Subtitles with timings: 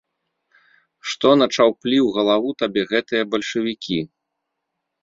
[1.11, 3.99] Што начаўплі ў галаву табе гэтыя бальшавікі?